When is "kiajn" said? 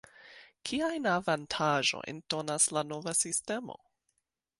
0.69-1.09